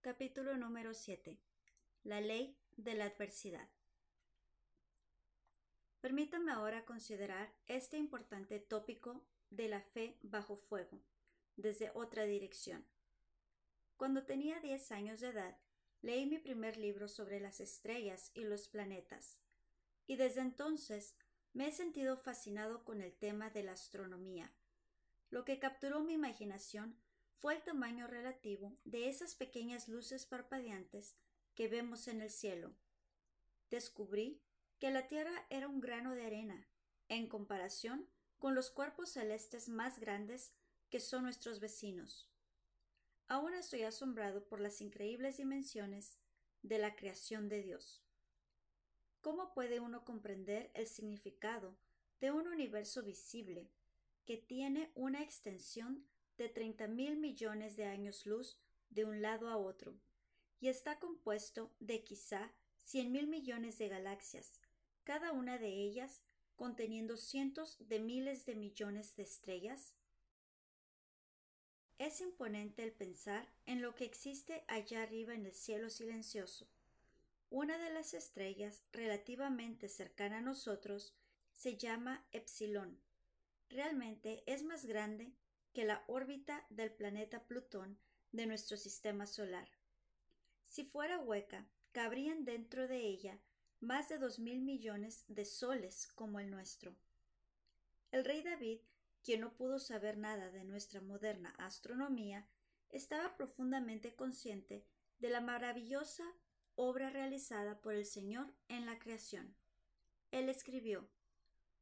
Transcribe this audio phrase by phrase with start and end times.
[0.02, 1.40] Capítulo número 7.
[2.04, 3.68] La ley de la adversidad.
[6.02, 11.00] Permítame ahora considerar este importante tópico de la fe bajo fuego,
[11.56, 12.86] desde otra dirección.
[13.98, 15.58] Cuando tenía 10 años de edad,
[16.02, 19.40] leí mi primer libro sobre las estrellas y los planetas,
[20.08, 21.16] y desde entonces
[21.53, 24.52] me he sentido fascinado con el tema de la astronomía.
[25.30, 26.97] Lo que capturó mi imaginación
[27.38, 31.16] fue el tamaño relativo de esas pequeñas luces parpadeantes
[31.56, 32.73] que vemos en el cielo.
[33.70, 34.42] Descubrí
[34.80, 36.68] que la Tierra era un grano de arena,
[37.08, 38.09] en comparación
[38.42, 40.52] con los cuerpos celestes más grandes
[40.89, 42.28] que son nuestros vecinos.
[43.28, 46.17] Aún estoy asombrado por las increíbles dimensiones
[46.64, 48.03] de la creación de Dios.
[49.22, 51.78] ¿Cómo puede uno comprender el significado
[52.19, 53.69] de un universo visible
[54.25, 56.08] que tiene una extensión
[56.39, 59.94] de treinta mil millones de años luz de un lado a otro
[60.59, 64.59] y está compuesto de quizá cien mil millones de galaxias,
[65.03, 66.23] cada una de ellas
[66.62, 69.95] conteniendo cientos de miles de millones de estrellas?
[71.98, 76.68] Es imponente el pensar en lo que existe allá arriba en el cielo silencioso.
[77.50, 81.16] Una de las estrellas relativamente cercana a nosotros
[81.52, 83.02] se llama Epsilon.
[83.68, 85.34] Realmente es más grande
[85.74, 87.97] que la órbita del planeta Plutón
[88.34, 89.68] de nuestro sistema solar.
[90.64, 93.40] Si fuera hueca, cabrían dentro de ella
[93.81, 96.96] más de dos mil millones de soles como el nuestro.
[98.12, 98.80] El rey David,
[99.24, 102.47] quien no pudo saber nada de nuestra moderna astronomía,
[102.90, 104.86] estaba profundamente consciente
[105.20, 106.24] de la maravillosa
[106.75, 109.56] obra realizada por el Señor en la creación.
[110.31, 111.09] Él escribió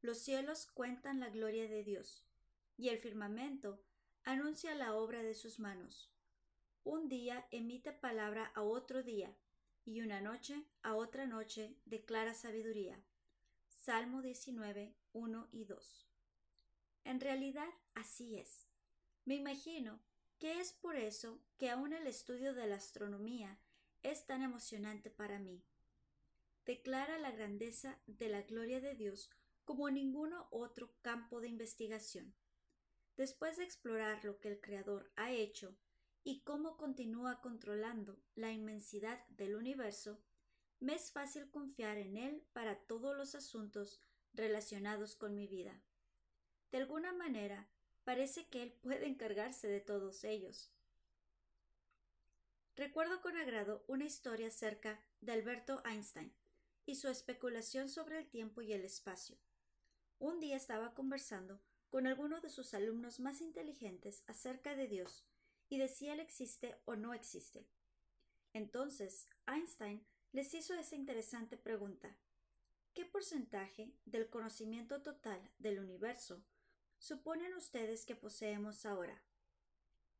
[0.02, 2.26] Los cielos cuentan la gloria de Dios,
[2.78, 3.84] y el firmamento
[4.24, 6.10] anuncia la obra de sus manos.
[6.84, 9.36] Un día emite palabra a otro día,
[9.86, 13.00] y una noche a otra noche declara sabiduría.
[13.68, 16.08] Salmo 19, 1 y 2.
[17.06, 18.68] En realidad así es.
[19.26, 20.00] Me imagino
[20.38, 23.60] que es por eso que aún el estudio de la astronomía
[24.04, 25.64] es tan emocionante para mí.
[26.66, 29.30] Declara la grandeza de la gloria de Dios
[29.66, 32.34] como ninguno otro campo de investigación.
[33.18, 35.76] Después de explorar lo que el Creador ha hecho
[36.24, 40.20] y cómo continúa controlando la inmensidad del universo,
[40.80, 44.02] me es fácil confiar en Él para todos los asuntos
[44.34, 45.82] relacionados con mi vida.
[46.72, 47.68] De alguna manera,
[48.04, 50.72] parece que Él puede encargarse de todos ellos.
[52.76, 56.34] Recuerdo con agrado una historia acerca de Alberto Einstein
[56.86, 59.38] y su especulación sobre el tiempo y el espacio.
[60.18, 65.26] Un día estaba conversando con alguno de sus alumnos más inteligentes acerca de Dios
[65.70, 67.68] y de si él existe o no existe.
[68.54, 72.18] Entonces, Einstein les hizo esa interesante pregunta.
[72.94, 76.44] ¿Qué porcentaje del conocimiento total del universo
[76.98, 79.24] suponen ustedes que poseemos ahora?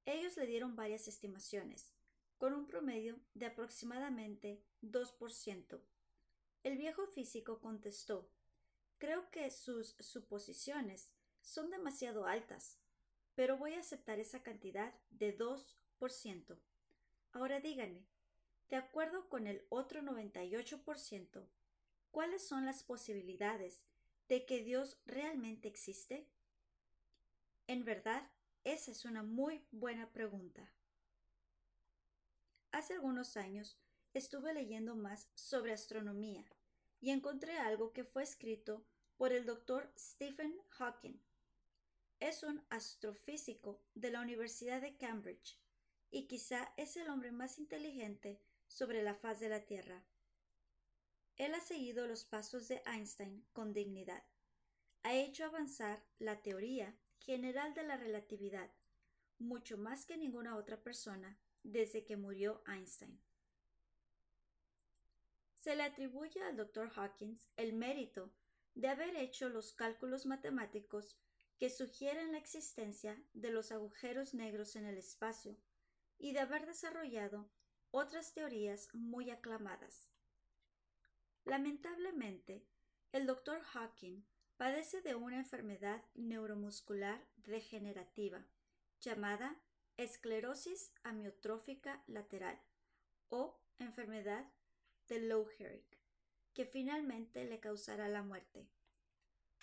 [0.06, 1.92] Ellos le dieron varias estimaciones,
[2.38, 5.82] con un promedio de aproximadamente 2%.
[6.64, 8.32] El viejo físico contestó,
[8.98, 12.79] creo que sus suposiciones son demasiado altas
[13.40, 16.58] pero voy a aceptar esa cantidad de 2%.
[17.32, 18.06] Ahora díganme,
[18.68, 21.48] de acuerdo con el otro 98%,
[22.12, 23.86] ¿cuáles son las posibilidades
[24.28, 26.28] de que Dios realmente existe?
[27.68, 28.30] En verdad,
[28.66, 30.74] esa es una muy buena pregunta.
[32.74, 33.80] Hace algunos años
[34.14, 36.44] estuve leyendo más sobre astronomía
[37.00, 41.22] y encontré algo que fue escrito por el doctor Stephen Hawking
[42.20, 45.58] es un astrofísico de la Universidad de Cambridge
[46.12, 50.04] y quizá es el hombre más inteligente sobre la faz de la Tierra.
[51.38, 54.24] Él ha seguido los pasos de Einstein con dignidad.
[55.04, 58.70] Ha hecho avanzar la teoría general de la relatividad,
[59.38, 63.20] mucho más que ninguna otra persona desde que murió Einstein.
[65.56, 66.92] Se le atribuye al Dr.
[66.96, 68.34] Hawkins el mérito
[68.76, 71.18] de haber hecho los cálculos matemáticos
[71.60, 75.58] que sugieren la existencia de los agujeros negros en el espacio
[76.18, 77.52] y de haber desarrollado
[77.92, 80.10] otras teorías muy aclamadas.
[81.44, 82.66] Lamentablemente,
[83.12, 83.62] el Dr.
[83.62, 84.24] Hawking
[84.56, 88.46] padece de una enfermedad neuromuscular degenerativa
[89.02, 89.62] llamada
[89.98, 92.58] esclerosis amiotrófica lateral
[93.28, 94.50] o enfermedad
[95.08, 95.98] de Lou Gehrig,
[96.54, 98.70] que finalmente le causará la muerte.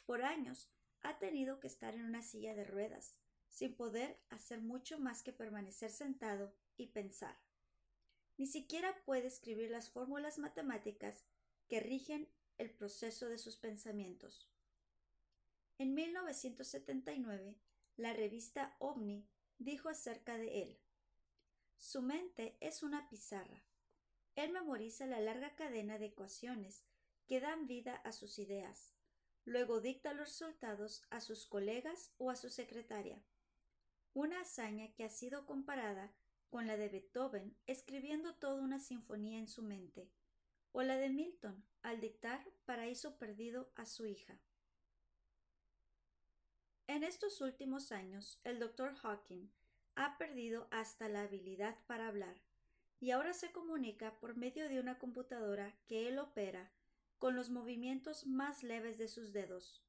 [0.05, 0.71] Por años
[1.07, 3.17] ha tenido que estar en una silla de ruedas,
[3.49, 7.37] sin poder hacer mucho más que permanecer sentado y pensar.
[8.37, 11.25] Ni siquiera puede escribir las fórmulas matemáticas
[11.69, 14.51] que rigen el proceso de sus pensamientos.
[15.79, 17.57] En 1979,
[17.97, 19.27] la revista OVNI
[19.59, 20.79] dijo acerca de él.
[21.79, 23.63] Su mente es una pizarra.
[24.35, 26.85] Él memoriza la larga cadena de ecuaciones
[27.27, 28.96] que dan vida a sus ideas.
[29.47, 33.23] Luego dicta los resultados a sus colegas o a su secretaria.
[34.13, 36.13] Una hazaña que ha sido comparada
[36.51, 40.11] con la de Beethoven escribiendo toda una sinfonía en su mente,
[40.73, 44.37] o la de Milton al dictar Paraíso Perdido a su hija.
[46.89, 48.97] En estos últimos años, el Dr.
[48.97, 49.49] Hawking
[49.95, 52.37] ha perdido hasta la habilidad para hablar
[52.99, 56.73] y ahora se comunica por medio de una computadora que él opera
[57.19, 59.83] con los movimientos más leves de sus dedos.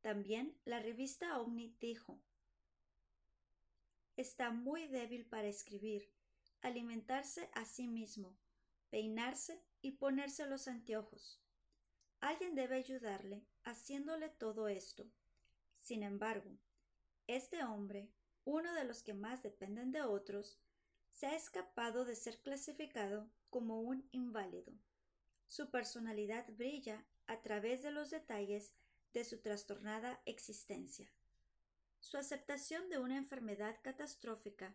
[0.00, 2.20] También la revista Omni dijo
[4.16, 6.10] Está muy débil para escribir,
[6.60, 8.36] alimentarse a sí mismo,
[8.90, 11.40] peinarse y ponerse los anteojos.
[12.20, 15.10] Alguien debe ayudarle haciéndole todo esto.
[15.74, 16.50] Sin embargo,
[17.26, 18.10] este hombre,
[18.44, 20.58] uno de los que más dependen de otros,
[21.10, 24.72] se ha escapado de ser clasificado como un inválido.
[25.52, 28.72] Su personalidad brilla a través de los detalles
[29.12, 31.12] de su trastornada existencia.
[32.00, 34.74] Su aceptación de una enfermedad catastrófica,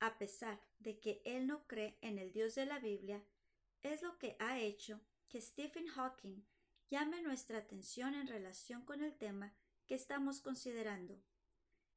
[0.00, 3.24] a pesar de que él no cree en el Dios de la Biblia,
[3.80, 6.44] es lo que ha hecho que Stephen Hawking
[6.90, 9.54] llame nuestra atención en relación con el tema
[9.86, 11.18] que estamos considerando.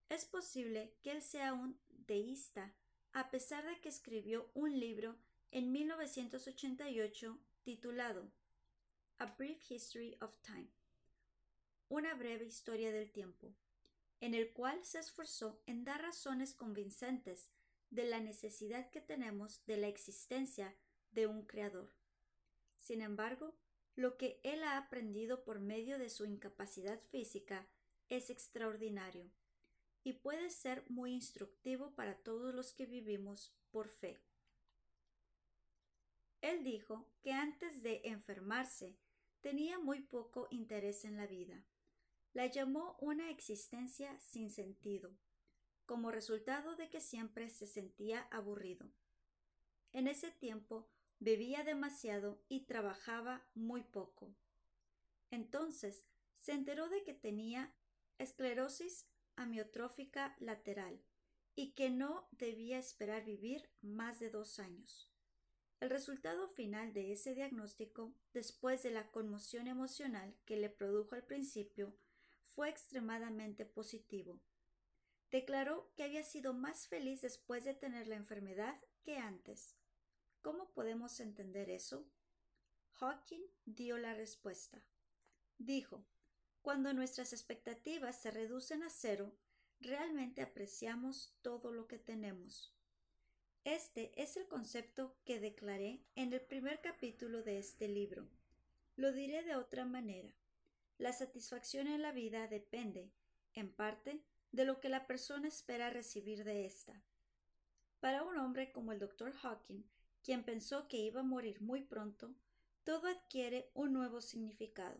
[0.08, 2.74] Es posible que él sea un deísta
[3.12, 5.18] a pesar de que escribió un libro
[5.52, 8.32] en 1988 titulado
[9.18, 10.70] A Brief History of Time,
[11.90, 13.54] una breve historia del tiempo,
[14.20, 17.52] en el cual se esforzó en dar razones convincentes
[17.92, 20.76] de la necesidad que tenemos de la existencia
[21.12, 21.94] de un creador.
[22.78, 23.56] Sin embargo,
[23.96, 27.68] lo que él ha aprendido por medio de su incapacidad física
[28.10, 29.30] es extraordinario
[30.04, 34.20] y puede ser muy instructivo para todos los que vivimos por fe.
[36.42, 38.98] Él dijo que antes de enfermarse
[39.42, 41.64] tenía muy poco interés en la vida.
[42.34, 45.16] La llamó una existencia sin sentido,
[45.86, 48.92] como resultado de que siempre se sentía aburrido.
[49.92, 50.90] En ese tiempo
[51.20, 54.34] bebía demasiado y trabajaba muy poco.
[55.30, 57.76] Entonces se enteró de que tenía
[58.18, 61.04] esclerosis amiotrófica lateral
[61.56, 65.11] y que no debía esperar vivir más de dos años.
[65.82, 71.24] El resultado final de ese diagnóstico, después de la conmoción emocional que le produjo al
[71.24, 71.98] principio,
[72.46, 74.40] fue extremadamente positivo.
[75.32, 79.76] Declaró que había sido más feliz después de tener la enfermedad que antes.
[80.44, 82.08] ¿Cómo podemos entender eso?
[83.00, 84.86] Hawking dio la respuesta.
[85.58, 86.06] Dijo,
[86.62, 89.36] cuando nuestras expectativas se reducen a cero,
[89.80, 92.72] realmente apreciamos todo lo que tenemos.
[93.64, 98.28] Este es el concepto que declaré en el primer capítulo de este libro.
[98.96, 100.34] Lo diré de otra manera.
[100.98, 103.12] La satisfacción en la vida depende,
[103.54, 107.04] en parte, de lo que la persona espera recibir de ésta.
[108.00, 109.32] Para un hombre como el Dr.
[109.32, 109.84] Hawking,
[110.24, 112.34] quien pensó que iba a morir muy pronto,
[112.84, 114.98] todo adquiere un nuevo significado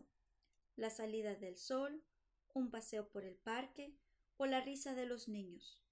[0.76, 2.02] la salida del sol,
[2.54, 3.94] un paseo por el parque
[4.36, 5.82] o la risa de los niños.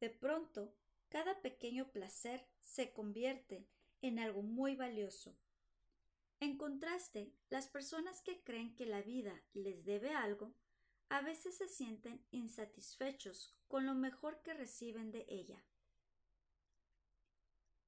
[0.00, 0.74] De pronto,
[1.10, 3.68] cada pequeño placer se convierte
[4.00, 5.36] en algo muy valioso.
[6.38, 10.54] En contraste, las personas que creen que la vida les debe algo,
[11.10, 15.62] a veces se sienten insatisfechos con lo mejor que reciben de ella.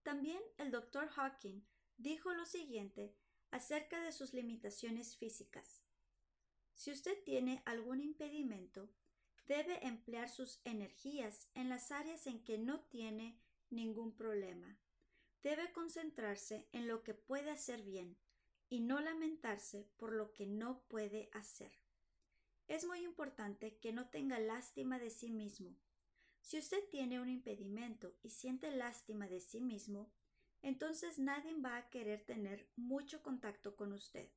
[0.03, 1.09] También el Dr.
[1.09, 1.63] Hawking
[1.97, 3.15] dijo lo siguiente
[3.53, 5.83] acerca de sus limitaciones físicas.
[6.75, 8.91] Si usted tiene algún impedimento,
[9.53, 14.79] debe emplear sus energías en las áreas en que no tiene ningún problema.
[15.43, 18.17] Debe concentrarse en lo que puede hacer bien
[18.71, 21.71] y no lamentarse por lo que no puede hacer.
[22.67, 25.77] Es muy importante que no tenga lástima de sí mismo.
[26.41, 30.11] Si usted tiene un impedimento y siente lástima de sí mismo,
[30.63, 34.31] entonces nadie va a querer tener mucho contacto con usted.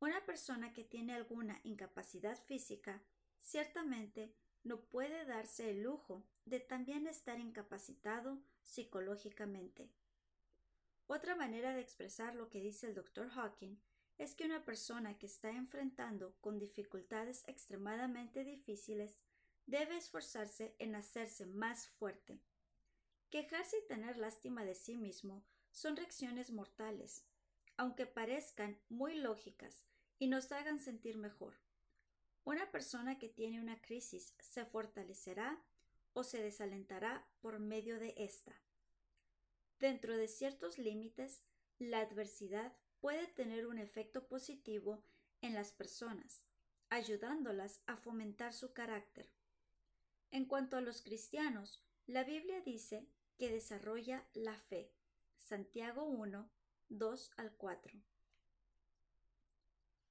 [0.00, 3.00] Una persona que tiene alguna incapacidad física
[3.44, 9.90] ciertamente no puede darse el lujo de también estar incapacitado psicológicamente.
[11.06, 13.28] Otra manera de expresar lo que dice el Dr.
[13.28, 13.76] Hawking
[14.16, 19.20] es que una persona que está enfrentando con dificultades extremadamente difíciles
[19.66, 22.40] debe esforzarse en hacerse más fuerte.
[23.28, 27.26] Quejarse y tener lástima de sí mismo son reacciones mortales,
[27.76, 29.84] aunque parezcan muy lógicas
[30.18, 31.54] y nos hagan sentir mejor.
[32.44, 35.62] Una persona que tiene una crisis se fortalecerá
[36.12, 38.54] o se desalentará por medio de esta.
[39.78, 41.42] Dentro de ciertos límites,
[41.78, 45.02] la adversidad puede tener un efecto positivo
[45.40, 46.44] en las personas,
[46.90, 49.30] ayudándolas a fomentar su carácter.
[50.30, 53.08] En cuanto a los cristianos, la Biblia dice
[53.38, 54.92] que desarrolla la fe.
[55.36, 56.50] Santiago 1,
[56.88, 58.00] 2 al 4.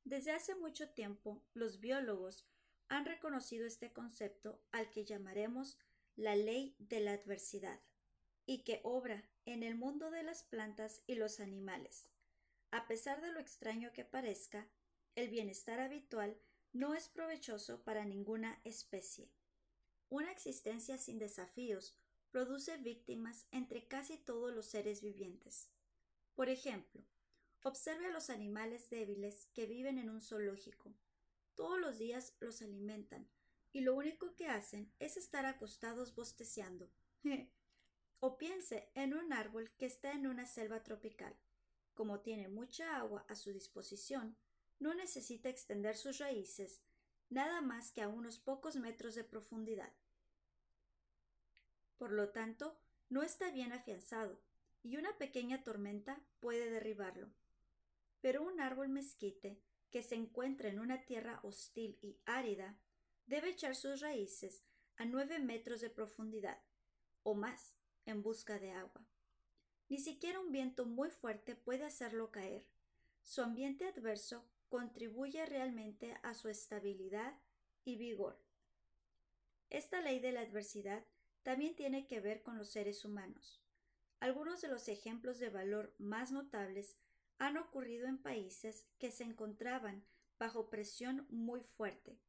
[0.05, 2.45] Desde hace mucho tiempo, los biólogos
[2.89, 5.77] han reconocido este concepto al que llamaremos
[6.15, 7.79] la ley de la adversidad
[8.45, 12.09] y que obra en el mundo de las plantas y los animales.
[12.71, 14.67] A pesar de lo extraño que parezca,
[15.15, 16.37] el bienestar habitual
[16.71, 19.31] no es provechoso para ninguna especie.
[20.09, 21.97] Una existencia sin desafíos
[22.31, 25.69] produce víctimas entre casi todos los seres vivientes.
[26.35, 27.03] Por ejemplo,
[27.65, 30.93] Observe a los animales débiles que viven en un zoológico.
[31.55, 33.29] Todos los días los alimentan
[33.71, 36.91] y lo único que hacen es estar acostados bosteceando.
[38.19, 41.37] o piense en un árbol que está en una selva tropical.
[41.93, 44.35] Como tiene mucha agua a su disposición,
[44.79, 46.81] no necesita extender sus raíces
[47.29, 49.93] nada más que a unos pocos metros de profundidad.
[51.97, 52.77] Por lo tanto,
[53.07, 54.41] no está bien afianzado
[54.83, 57.31] y una pequeña tormenta puede derribarlo
[58.23, 59.59] pero un árbol mezquite
[59.91, 62.79] que se encuentra en una tierra hostil y árida
[63.25, 64.63] debe echar sus raíces
[64.95, 66.57] a nueve metros de profundidad
[67.23, 67.75] o más
[68.05, 69.05] en busca de agua.
[69.89, 72.65] Ni siquiera un viento muy fuerte puede hacerlo caer.
[73.23, 77.37] Su ambiente adverso contribuye realmente a su estabilidad
[77.83, 78.41] y vigor.
[79.69, 81.03] Esta ley de la adversidad
[81.41, 83.61] también tiene que ver con los seres humanos.
[84.21, 86.95] Algunos de los ejemplos de valor más notables
[87.39, 90.05] han ocurrido en países que se encontraban
[90.39, 92.19] bajo presión muy fuerte.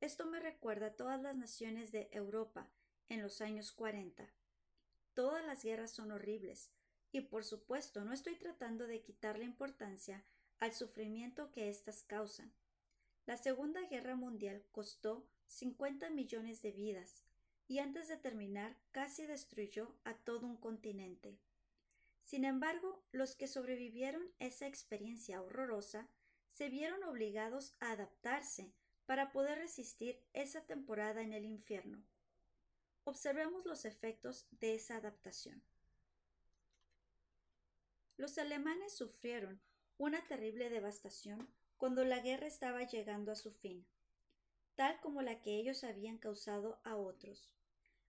[0.00, 2.70] Esto me recuerda a todas las naciones de Europa
[3.08, 4.32] en los años 40.
[5.14, 6.70] Todas las guerras son horribles,
[7.12, 10.24] y por supuesto no estoy tratando de quitar la importancia
[10.58, 12.52] al sufrimiento que éstas causan.
[13.26, 17.24] La Segunda Guerra Mundial costó 50 millones de vidas,
[17.66, 21.38] y antes de terminar casi destruyó a todo un continente.
[22.22, 26.08] Sin embargo, los que sobrevivieron esa experiencia horrorosa
[26.46, 28.72] se vieron obligados a adaptarse
[29.06, 32.04] para poder resistir esa temporada en el infierno.
[33.04, 35.62] Observemos los efectos de esa adaptación.
[38.16, 39.60] Los alemanes sufrieron
[39.96, 43.86] una terrible devastación cuando la guerra estaba llegando a su fin,
[44.74, 47.50] tal como la que ellos habían causado a otros.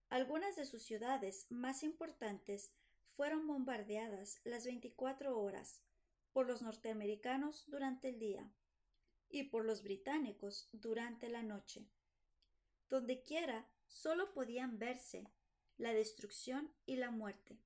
[0.09, 2.73] Algunas de sus ciudades más importantes
[3.15, 5.81] fueron bombardeadas las 24 horas
[6.31, 8.51] por los norteamericanos durante el día
[9.29, 11.87] y por los británicos durante la noche.
[12.89, 15.29] Dondequiera solo podían verse
[15.77, 17.59] la destrucción y la muerte.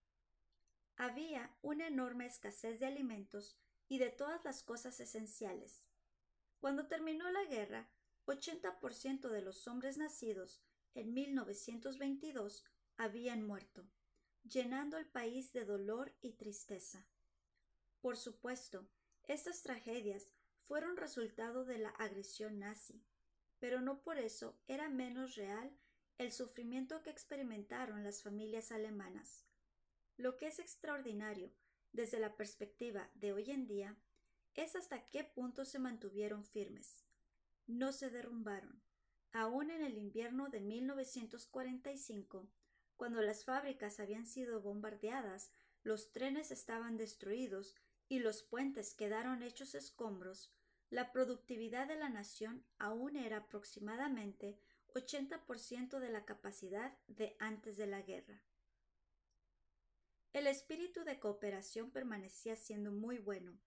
[0.98, 5.84] Había una enorme escasez de alimentos y de todas las cosas esenciales.
[6.60, 7.90] Cuando terminó la guerra,
[8.26, 10.62] 80% de los hombres nacidos
[10.96, 12.64] en 1922
[12.98, 13.86] habían muerto
[14.50, 17.06] llenando el país de dolor y tristeza.
[18.00, 18.88] Por supuesto,
[19.24, 20.30] estas tragedias
[20.62, 23.04] fueron resultado de la agresión nazi,
[23.60, 25.76] pero no por eso era menos real
[26.18, 29.46] el sufrimiento que experimentaron las familias alemanas.
[30.18, 31.52] Lo que es extraordinario
[31.92, 33.98] desde la perspectiva de hoy en día
[34.54, 37.04] es hasta qué punto se mantuvieron firmes.
[37.68, 38.82] No se derrumbaron.
[39.34, 42.48] Aún en el invierno de 1945,
[42.98, 45.52] cuando las fábricas habían sido bombardeadas,
[45.84, 47.76] los trenes estaban destruidos
[48.08, 50.52] y los puentes quedaron hechos escombros,
[50.90, 54.60] la productividad de la nación aún era aproximadamente
[54.94, 58.42] 80% de la capacidad de antes de la guerra.
[60.32, 63.60] El espíritu de cooperación permanecía siendo muy bueno.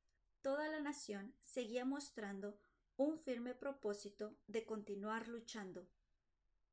[0.43, 2.59] Toda la nación seguía mostrando
[2.97, 5.89] un firme propósito de continuar luchando.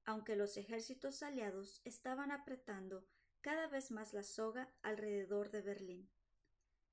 [0.05, 3.05] Aunque los ejércitos aliados estaban apretando
[3.41, 6.09] cada vez más la soga alrededor de Berlín.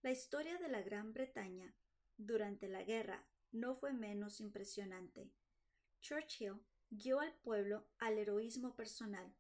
[0.03, 1.75] La historia de la Gran Bretaña
[2.17, 5.31] durante la guerra no fue menos impresionante.
[6.01, 9.33] Churchill guió al pueblo al heroísmo personal.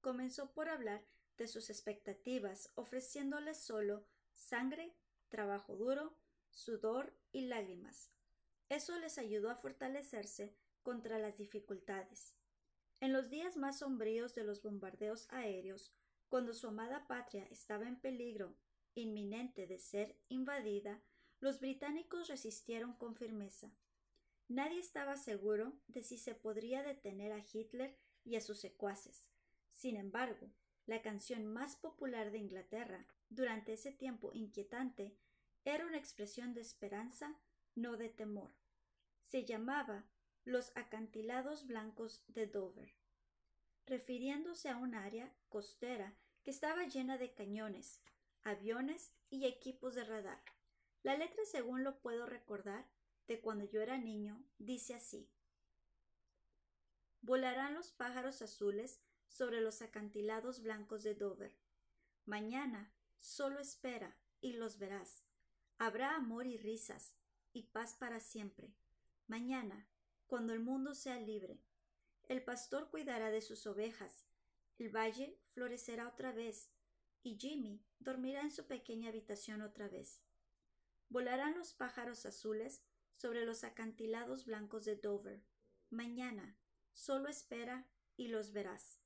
[0.00, 1.04] Comenzó por hablar
[1.36, 4.94] de sus expectativas, ofreciéndoles solo sangre,
[5.28, 6.16] trabajo duro,
[6.50, 8.10] sudor y lágrimas.
[8.68, 12.34] Eso les ayudó a fortalecerse contra las dificultades.
[13.04, 15.92] En los días más sombríos de los bombardeos aéreos,
[16.30, 18.56] cuando su amada patria estaba en peligro
[18.94, 21.02] inminente de ser invadida,
[21.38, 23.70] los británicos resistieron con firmeza.
[24.48, 27.94] Nadie estaba seguro de si se podría detener a Hitler
[28.24, 29.28] y a sus secuaces.
[29.70, 30.50] Sin embargo,
[30.86, 35.14] la canción más popular de Inglaterra durante ese tiempo inquietante
[35.66, 37.38] era una expresión de esperanza,
[37.74, 38.54] no de temor.
[39.20, 40.06] Se llamaba
[40.44, 42.92] Los acantilados blancos de Dover,
[43.86, 48.02] refiriéndose a un área costera que estaba llena de cañones,
[48.42, 50.42] aviones y equipos de radar.
[51.02, 52.86] La letra, según lo puedo recordar,
[53.26, 55.30] de cuando yo era niño, dice así.
[57.22, 61.56] Volarán los pájaros azules sobre los acantilados blancos de Dover.
[62.26, 65.24] Mañana solo espera y los verás.
[65.78, 67.14] Habrá amor y risas
[67.54, 68.74] y paz para siempre.
[69.26, 69.88] Mañana,
[70.26, 71.60] cuando el mundo sea libre,
[72.28, 74.26] el pastor cuidará de sus ovejas,
[74.78, 76.70] el valle florecerá otra vez,
[77.22, 80.22] y Jimmy dormirá en su pequeña habitación otra vez.
[81.08, 82.82] Volarán los pájaros azules
[83.16, 85.42] sobre los acantilados blancos de Dover.
[85.90, 86.58] Mañana,
[86.92, 89.00] solo espera y los verás.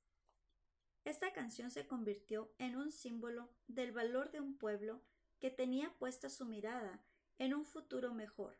[1.04, 5.02] Esta canción se convirtió en un símbolo del valor de un pueblo
[5.40, 7.04] que tenía puesta su mirada
[7.38, 8.58] en un futuro mejor,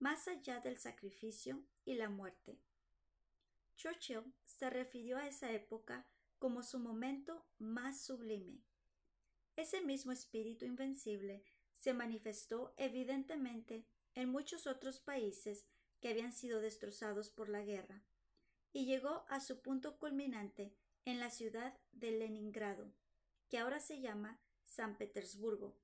[0.00, 2.58] más allá del sacrificio y la muerte.
[3.76, 6.06] Churchill se refirió a esa época
[6.38, 8.60] como su momento más sublime.
[9.56, 15.66] Ese mismo espíritu invencible se manifestó evidentemente en muchos otros países
[16.00, 18.02] que habían sido destrozados por la guerra,
[18.72, 20.72] y llegó a su punto culminante
[21.04, 22.92] en la ciudad de Leningrado,
[23.48, 25.76] que ahora se llama San Petersburgo,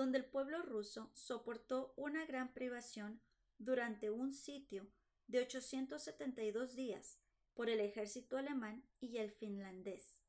[0.00, 3.20] donde el pueblo ruso soportó una gran privación
[3.58, 4.90] durante un sitio
[5.26, 7.20] de 872 días
[7.52, 10.22] por el ejército alemán y el finlandés.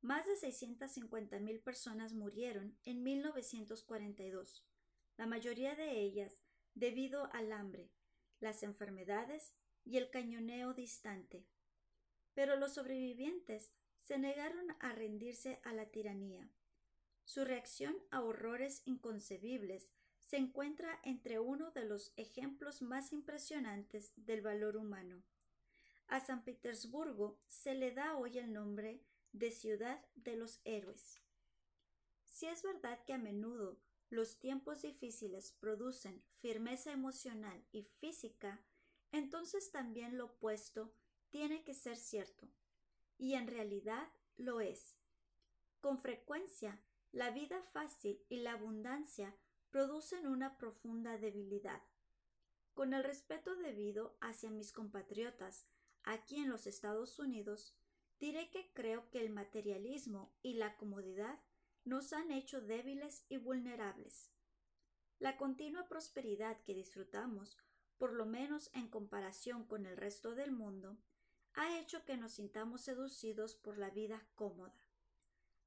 [0.00, 4.66] Más de 650.000 personas murieron en 1942,
[5.18, 7.92] la mayoría de ellas debido al hambre,
[8.40, 9.52] las enfermedades
[9.84, 11.44] y el cañoneo distante.
[12.32, 16.48] Pero los sobrevivientes se negaron a rendirse a la tiranía.
[17.32, 19.88] Su reacción a horrores inconcebibles
[20.20, 25.22] se encuentra entre uno de los ejemplos más impresionantes del valor humano.
[26.08, 29.00] A San Petersburgo se le da hoy el nombre
[29.32, 31.22] de ciudad de los héroes.
[32.26, 33.78] Si es verdad que a menudo
[34.10, 38.62] los tiempos difíciles producen firmeza emocional y física,
[39.10, 40.92] entonces también lo opuesto
[41.30, 42.46] tiene que ser cierto.
[43.16, 44.98] Y en realidad lo es.
[45.80, 46.78] Con frecuencia,
[47.12, 49.36] la vida fácil y la abundancia
[49.70, 51.82] producen una profunda debilidad.
[52.74, 55.66] Con el respeto debido hacia mis compatriotas
[56.04, 57.76] aquí en los Estados Unidos,
[58.18, 61.38] diré que creo que el materialismo y la comodidad
[61.84, 64.30] nos han hecho débiles y vulnerables.
[65.18, 67.58] La continua prosperidad que disfrutamos,
[67.98, 70.96] por lo menos en comparación con el resto del mundo,
[71.54, 74.74] ha hecho que nos sintamos seducidos por la vida cómoda.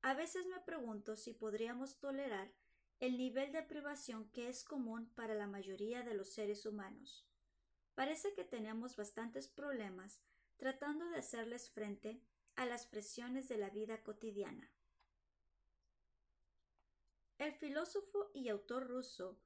[0.06, 2.54] A veces me pregunto si podríamos tolerar
[3.00, 7.26] el nivel de privación que es común para la mayoría de los seres humanos.
[7.96, 10.22] Parece que tenemos bastantes problemas
[10.58, 12.22] tratando de hacerles frente
[12.56, 14.72] a las presiones de la vida cotidiana.
[17.40, 19.40] El filósofo y autor ruso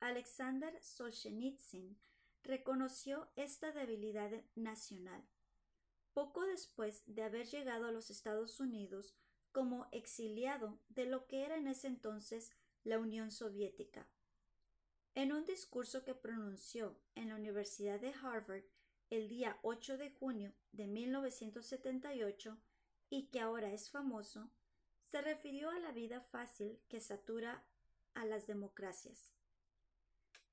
[0.00, 2.00] Alexander Solzhenitsyn
[2.42, 5.28] reconoció esta debilidad nacional.
[6.14, 9.14] Poco después de haber llegado a los Estados Unidos
[9.56, 12.52] como exiliado de lo que era en ese entonces
[12.84, 14.06] la Unión Soviética.
[15.14, 18.64] En un discurso que pronunció en la Universidad de Harvard
[19.08, 22.58] el día 8 de junio de 1978
[23.08, 24.50] y que ahora es famoso,
[25.06, 27.64] se refirió a la vida fácil que satura
[28.12, 29.32] a las democracias.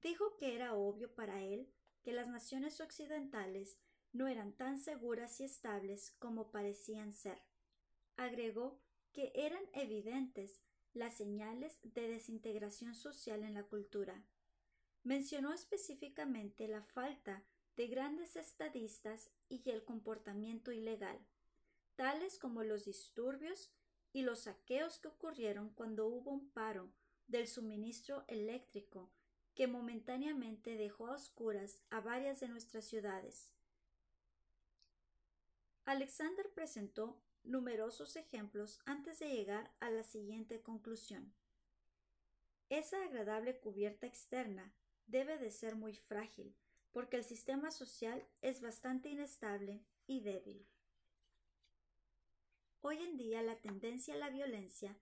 [0.02, 1.70] Dijo que era obvio para él
[2.04, 3.78] que las naciones occidentales
[4.14, 7.42] no eran tan seguras y estables como parecían ser.
[8.16, 8.83] Agregó
[9.14, 10.60] que eran evidentes
[10.94, 14.24] las señales de desintegración social en la cultura.
[15.04, 17.44] Mencionó específicamente la falta
[17.76, 21.20] de grandes estadistas y el comportamiento ilegal,
[21.96, 23.72] tales como los disturbios
[24.12, 26.92] y los saqueos que ocurrieron cuando hubo un paro
[27.28, 29.12] del suministro eléctrico
[29.56, 33.54] que momentáneamente dejó a oscuras a varias de nuestras ciudades.
[35.86, 41.34] Alexander presentó numerosos ejemplos antes de llegar a la siguiente conclusión.
[42.70, 44.74] Esa agradable cubierta externa
[45.08, 46.56] debe de ser muy frágil,
[46.92, 50.66] porque el sistema social es bastante inestable y débil.
[52.82, 54.98] Hoy en día la tendencia a la violencia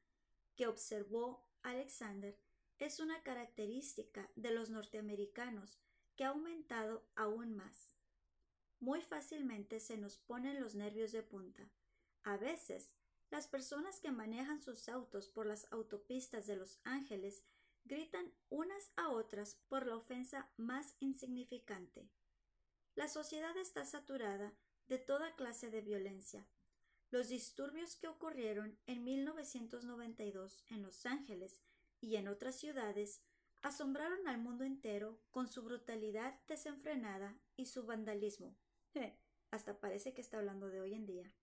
[0.55, 2.37] que observó Alexander
[2.79, 5.79] es una característica de los norteamericanos
[6.15, 7.95] que ha aumentado aún más.
[8.79, 11.69] Muy fácilmente se nos ponen los nervios de punta.
[12.23, 12.93] A veces,
[13.29, 17.43] las personas que manejan sus autos por las autopistas de Los Ángeles
[17.85, 22.09] gritan unas a otras por la ofensa más insignificante.
[22.95, 24.53] La sociedad está saturada
[24.87, 26.45] de toda clase de violencia.
[27.09, 31.61] Los disturbios que ocurrieron en 1992 en Los Ángeles
[32.01, 33.21] y en otras ciudades
[33.61, 38.55] asombraron al mundo entero con su brutalidad desenfrenada y su vandalismo.
[39.51, 41.33] Hasta parece que está hablando de hoy en día.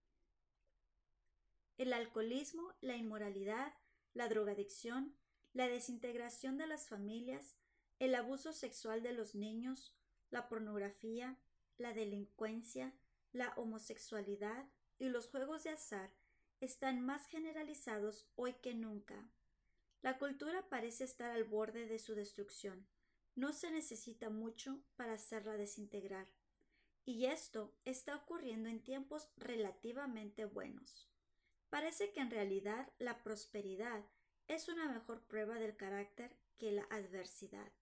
[1.79, 3.73] El alcoholismo, la inmoralidad,
[4.13, 5.17] la drogadicción,
[5.55, 7.57] la desintegración de las familias,
[7.99, 9.97] el abuso sexual de los niños,
[10.31, 11.39] la pornografía,
[11.79, 12.93] la delincuencia,
[13.33, 16.11] la homosexualidad y los juegos de azar
[16.61, 19.31] están más generalizados hoy que nunca
[20.01, 22.87] la cultura parece estar al borde de su destrucción.
[23.35, 26.29] No se necesita mucho para hacerla desintegrar.
[27.05, 31.09] Y esto está ocurriendo en tiempos relativamente buenos.
[31.71, 34.05] Parece que en realidad la prosperidad
[34.47, 37.73] es una mejor prueba del carácter que la adversidad.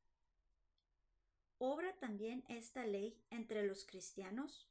[1.59, 4.69] ¿Obra también esta ley entre los cristianos?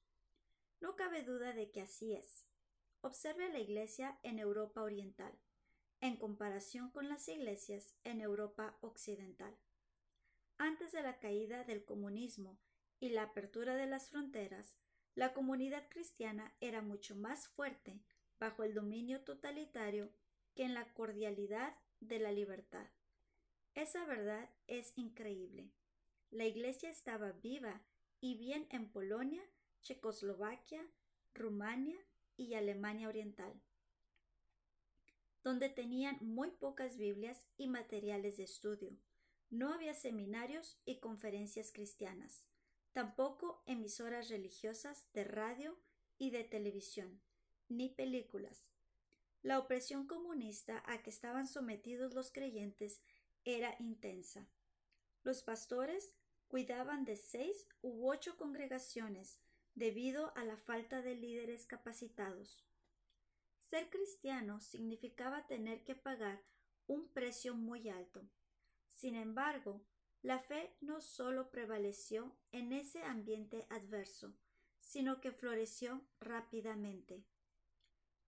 [0.82, 2.45] No cabe duda de que así es.
[3.01, 5.34] Observe la Iglesia en Europa Oriental
[6.01, 9.58] en comparación con las iglesias en Europa Occidental.
[10.58, 12.60] Antes de la caída del comunismo
[12.99, 14.78] y la apertura de las fronteras,
[15.15, 17.99] la comunidad cristiana era mucho más fuerte
[18.39, 20.12] bajo el dominio totalitario
[20.56, 22.88] que en la cordialidad de la libertad.
[23.74, 25.71] Esa verdad es increíble.
[26.32, 27.82] La Iglesia estaba viva
[28.21, 29.43] y bien en Polonia,
[29.82, 30.86] Checoslovaquia,
[31.34, 31.98] Rumania
[32.38, 33.62] y Alemania Oriental
[35.45, 38.98] donde tenían muy pocas Biblias y materiales de estudio.
[39.52, 42.48] No había seminarios y conferencias cristianas,
[42.93, 45.78] tampoco emisoras religiosas de radio
[46.17, 47.21] y de televisión,
[47.69, 48.69] ni películas.
[49.41, 53.01] La opresión comunista a que estaban sometidos los creyentes
[53.43, 54.47] era intensa.
[55.23, 56.13] Los pastores
[56.47, 59.39] cuidaban de seis u ocho congregaciones
[59.75, 62.65] debido a la falta de líderes capacitados.
[63.60, 66.41] Ser cristiano significaba tener que pagar
[66.88, 68.28] un precio muy alto.
[68.89, 69.82] Sin embargo,
[70.21, 74.34] la fe no solo prevaleció en ese ambiente adverso,
[74.80, 77.25] sino que floreció rápidamente.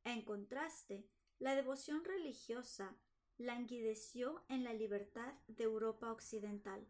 [0.08, 1.06] En contraste,
[1.38, 2.96] la devoción religiosa
[3.38, 6.88] languideció en la libertad de Europa Occidental.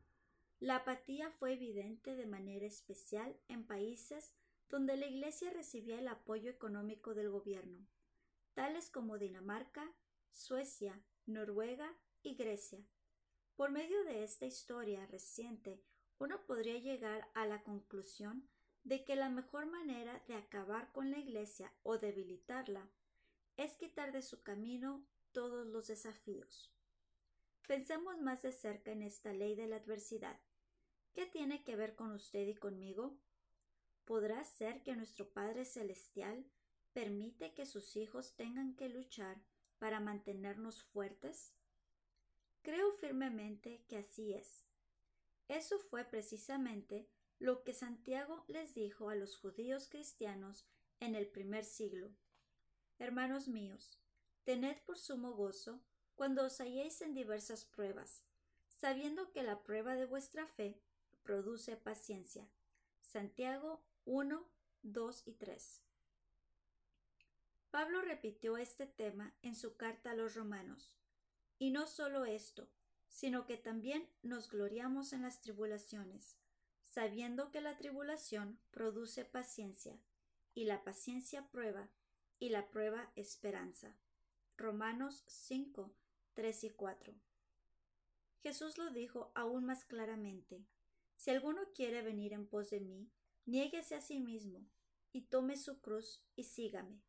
[0.59, 4.35] La apatía fue evidente de manera especial en países
[4.69, 7.87] donde la Iglesia recibía el apoyo económico del gobierno
[8.53, 9.83] tales como Dinamarca,
[10.31, 12.85] Suecia, Noruega y Grecia.
[13.55, 15.83] Por medio de esta historia reciente,
[16.19, 18.47] uno podría llegar a la conclusión
[18.83, 22.89] de que la mejor manera de acabar con la Iglesia o debilitarla
[23.57, 26.71] es quitar de su camino todos los desafíos.
[27.67, 30.39] Pensemos más de cerca en esta ley de la adversidad.
[31.13, 33.17] ¿Qué tiene que ver con usted y conmigo?
[34.05, 36.45] ¿Podrá ser que nuestro Padre Celestial
[36.93, 39.43] permite que sus hijos tengan que luchar
[39.79, 41.53] para mantenernos fuertes?
[42.61, 44.63] Creo firmemente que así es.
[45.47, 50.67] Eso fue precisamente lo que Santiago les dijo a los judíos cristianos
[50.99, 52.11] en el primer siglo.
[52.99, 53.99] Hermanos míos,
[54.43, 55.79] tened por sumo gozo
[56.15, 58.23] cuando os halléis en diversas pruebas,
[58.67, 60.81] sabiendo que la prueba de vuestra fe
[61.21, 62.49] produce paciencia.
[63.01, 64.43] Santiago 1,
[64.81, 65.81] 2 y 3.
[67.69, 70.97] Pablo repitió este tema en su carta a los romanos.
[71.59, 72.67] Y no solo esto,
[73.09, 76.37] sino que también nos gloriamos en las tribulaciones,
[76.81, 79.99] sabiendo que la tribulación produce paciencia,
[80.53, 81.89] y la paciencia prueba,
[82.39, 83.95] y la prueba esperanza.
[84.57, 85.93] Romanos 5,
[86.33, 87.13] 3 y 4.
[88.41, 90.65] Jesús lo dijo aún más claramente.
[91.15, 93.09] Si alguno quiere venir en pos de mí,
[93.45, 94.65] niéguese a sí mismo,
[95.11, 97.01] y tome su cruz y sígame.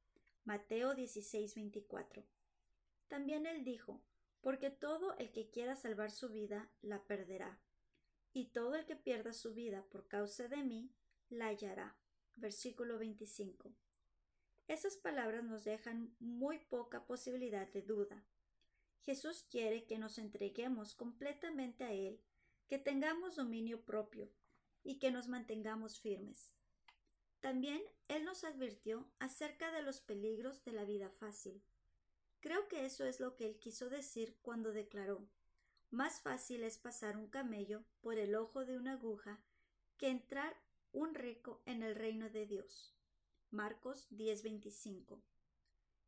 [0.45, 2.25] Mateo 16, 24.
[3.09, 4.03] También él dijo,
[4.41, 7.61] porque todo el que quiera salvar su vida la perderá,
[8.33, 10.91] y todo el que pierda su vida por causa de mí
[11.29, 11.97] la hallará.
[12.37, 13.75] Versículo 25.
[14.68, 18.22] Esas palabras nos dejan muy poca posibilidad de duda.
[19.02, 22.20] Jesús quiere que nos entreguemos completamente a Él,
[22.68, 24.31] que tengamos dominio propio
[24.85, 26.54] y que nos mantengamos firmes.
[27.40, 31.61] También Él nos advirtió acerca de los peligros de la vida fácil.
[32.40, 35.26] Creo que eso es lo que Él quiso decir cuando declaró
[35.90, 39.40] más fácil es pasar un camello por el ojo de una aguja
[39.96, 40.54] que entrar
[40.92, 42.94] un rico en el reino de Dios.
[43.51, 45.23] Marcos 10:25.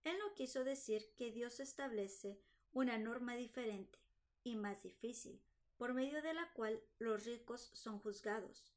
[0.04, 2.38] Él no quiso decir que Dios establece
[2.72, 3.98] una norma diferente
[4.44, 5.40] y más difícil,
[5.76, 8.72] por medio de la cual los ricos son juzgados.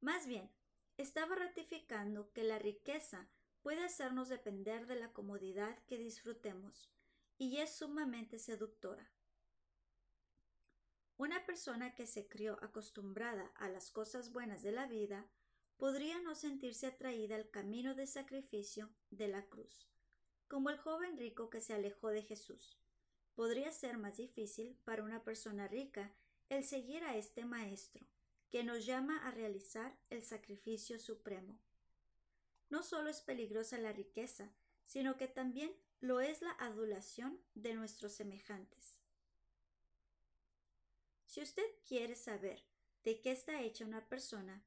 [0.00, 0.50] Más bien,
[0.96, 3.28] estaba ratificando que la riqueza
[3.62, 6.90] puede hacernos depender de la comodidad que disfrutemos,
[7.38, 9.10] y es sumamente seductora.
[11.16, 15.26] Una persona que se crió acostumbrada a las cosas buenas de la vida
[15.76, 19.88] podría no sentirse atraída al camino de sacrificio de la cruz,
[20.48, 22.78] como el joven rico que se alejó de Jesús.
[23.34, 26.14] Podría ser más difícil para una persona rica
[26.48, 28.06] el seguir a este Maestro,
[28.50, 31.58] que nos llama a realizar el sacrificio supremo.
[32.70, 34.52] No solo es peligrosa la riqueza,
[34.84, 38.98] sino que también lo es la adulación de nuestros semejantes.
[41.26, 42.62] Si usted quiere saber
[43.02, 44.62] de qué está hecha una persona,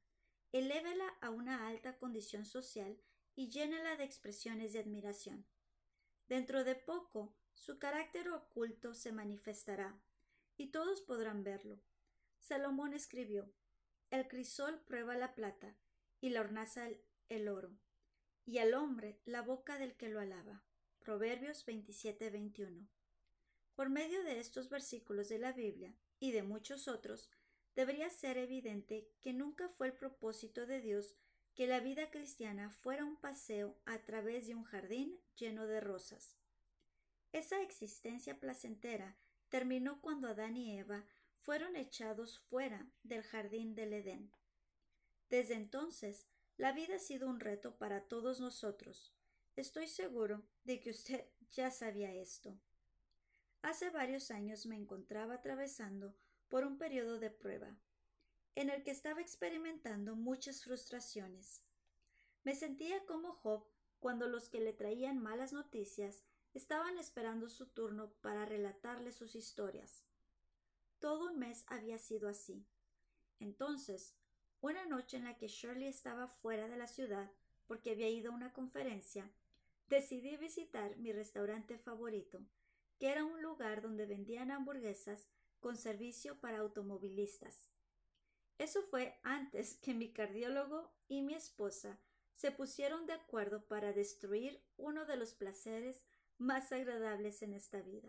[0.52, 2.98] elévela a una alta condición social
[3.34, 5.46] y llénela de expresiones de admiración.
[6.28, 10.00] Dentro de poco, su carácter oculto se manifestará,
[10.56, 11.80] y todos podrán verlo.
[12.38, 13.52] Salomón escribió,
[14.10, 15.76] El crisol prueba la plata,
[16.20, 16.88] y la hornaza
[17.28, 17.78] el, oro,
[18.44, 20.64] y al hombre la boca del que lo alaba.
[20.98, 22.88] Proverbios 27-21.
[23.74, 27.30] Por medio de estos versículos de la Biblia, y de muchos otros,
[27.78, 31.14] debería ser evidente que nunca fue el propósito de Dios
[31.54, 36.36] que la vida cristiana fuera un paseo a través de un jardín lleno de rosas.
[37.30, 39.16] Esa existencia placentera
[39.48, 41.06] terminó cuando Adán y Eva
[41.42, 44.32] fueron echados fuera del jardín del Edén.
[45.30, 49.14] Desde entonces, la vida ha sido un reto para todos nosotros.
[49.54, 52.58] Estoy seguro de que usted ya sabía esto.
[53.62, 56.16] Hace varios años me encontraba atravesando
[56.48, 57.76] por un periodo de prueba,
[58.54, 61.62] en el que estaba experimentando muchas frustraciones.
[62.44, 63.66] Me sentía como Job
[64.00, 70.04] cuando los que le traían malas noticias estaban esperando su turno para relatarle sus historias.
[70.98, 72.66] Todo un mes había sido así.
[73.38, 74.14] Entonces,
[74.60, 77.30] una noche en la que Shirley estaba fuera de la ciudad
[77.66, 79.30] porque había ido a una conferencia,
[79.88, 82.40] decidí visitar mi restaurante favorito
[82.98, 85.28] que era un lugar donde vendían hamburguesas
[85.60, 87.68] con servicio para automovilistas.
[88.58, 91.98] Eso fue antes que mi cardiólogo y mi esposa
[92.32, 96.04] se pusieron de acuerdo para destruir uno de los placeres
[96.38, 98.08] más agradables en esta vida.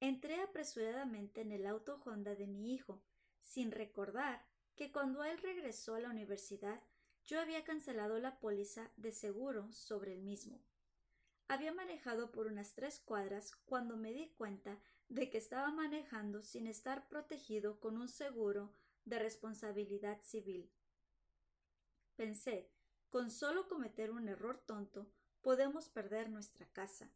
[0.00, 3.02] Entré apresuradamente en el auto Honda de mi hijo,
[3.40, 4.44] sin recordar
[4.76, 6.80] que cuando él regresó a la universidad
[7.24, 10.60] yo había cancelado la póliza de seguro sobre el mismo.
[11.48, 14.78] Había manejado por unas tres cuadras cuando me di cuenta
[15.08, 18.72] de que estaba manejando sin estar protegido con un seguro
[19.04, 20.70] de responsabilidad civil.
[22.16, 22.70] Pensé,
[23.10, 25.10] con solo cometer un error tonto,
[25.42, 27.10] podemos perder nuestra casa.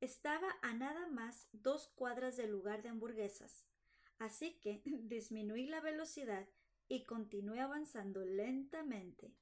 [0.00, 3.66] Estaba a nada más dos cuadras del lugar de hamburguesas,
[4.18, 6.48] así que disminuí la velocidad
[6.88, 9.34] y continué avanzando lentamente.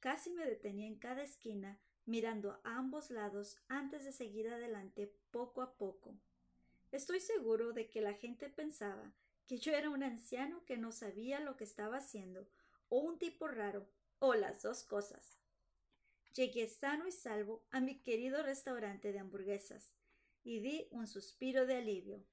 [0.00, 1.78] Casi me detenía en cada esquina
[2.08, 6.18] mirando a ambos lados antes de seguir adelante poco a poco.
[6.90, 9.12] Estoy seguro de que la gente pensaba
[9.46, 12.48] que yo era un anciano que no sabía lo que estaba haciendo,
[12.88, 13.86] o un tipo raro,
[14.20, 15.38] o las dos cosas.
[16.34, 19.92] Llegué sano y salvo a mi querido restaurante de hamburguesas
[20.42, 22.24] y di un suspiro de alivio.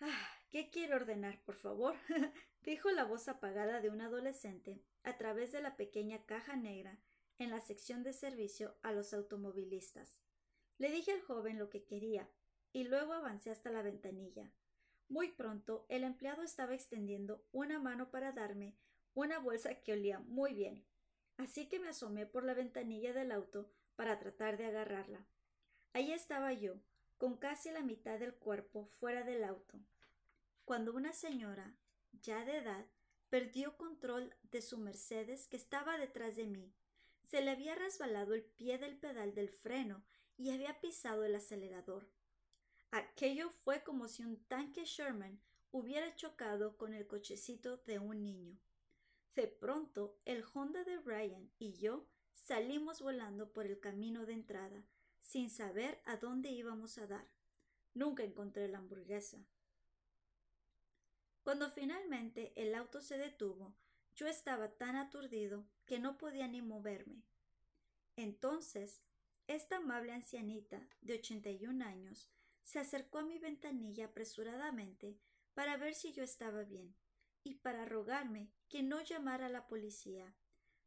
[0.00, 1.96] Ah, ¿qué quiero ordenar, por favor?
[2.62, 6.98] dijo la voz apagada de un adolescente a través de la pequeña caja negra
[7.42, 10.18] en la sección de servicio a los automovilistas.
[10.78, 12.28] Le dije al joven lo que quería
[12.72, 14.50] y luego avancé hasta la ventanilla.
[15.08, 18.76] Muy pronto el empleado estaba extendiendo una mano para darme
[19.14, 20.84] una bolsa que olía muy bien,
[21.36, 25.26] así que me asomé por la ventanilla del auto para tratar de agarrarla.
[25.92, 26.76] Allí estaba yo,
[27.18, 29.78] con casi la mitad del cuerpo fuera del auto,
[30.64, 31.76] cuando una señora,
[32.22, 32.86] ya de edad,
[33.28, 36.72] perdió control de su Mercedes que estaba detrás de mí.
[37.24, 40.04] Se le había resbalado el pie del pedal del freno
[40.36, 42.08] y había pisado el acelerador.
[42.90, 48.58] Aquello fue como si un tanque Sherman hubiera chocado con el cochecito de un niño.
[49.34, 54.84] De pronto, el Honda de Ryan y yo salimos volando por el camino de entrada,
[55.20, 57.26] sin saber a dónde íbamos a dar.
[57.94, 59.38] Nunca encontré la hamburguesa.
[61.42, 63.74] Cuando finalmente el auto se detuvo,
[64.14, 67.22] yo estaba tan aturdido que no podía ni moverme.
[68.16, 69.02] Entonces,
[69.46, 72.30] esta amable ancianita de ochenta y un años
[72.62, 75.18] se acercó a mi ventanilla apresuradamente
[75.52, 76.96] para ver si yo estaba bien
[77.44, 80.34] y para rogarme que no llamara a la policía.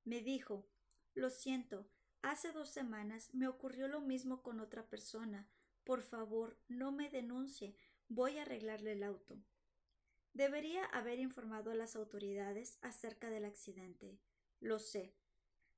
[0.05, 0.67] Me dijo
[1.13, 1.87] Lo siento,
[2.23, 5.47] hace dos semanas me ocurrió lo mismo con otra persona.
[5.83, 7.77] Por favor, no me denuncie.
[8.07, 9.37] Voy a arreglarle el auto.
[10.33, 14.19] Debería haber informado a las autoridades acerca del accidente.
[14.59, 15.15] Lo sé.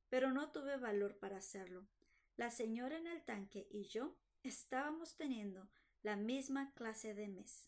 [0.10, 1.88] Pero no tuve valor para hacerlo.
[2.36, 5.70] La señora en el tanque y yo estábamos teniendo
[6.04, 7.68] la misma clase de mes.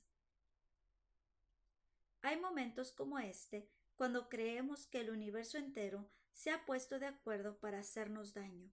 [2.22, 7.60] Hay momentos como este cuando creemos que el universo entero se ha puesto de acuerdo
[7.60, 8.72] para hacernos daño.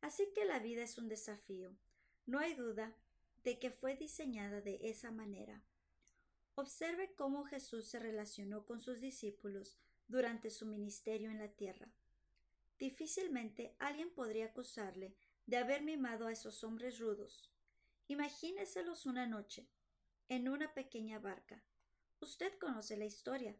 [0.00, 1.76] Así que la vida es un desafío.
[2.26, 2.94] No hay duda
[3.44, 5.62] de que fue diseñada de esa manera.
[6.54, 9.78] Observe cómo Jesús se relacionó con sus discípulos
[10.10, 11.88] durante su ministerio en la tierra.
[12.78, 15.14] Difícilmente alguien podría acusarle
[15.46, 17.50] de haber mimado a esos hombres rudos.
[18.08, 19.68] Imagíneselos una noche,
[20.28, 21.62] en una pequeña barca,
[22.20, 23.56] Usted conoce la historia.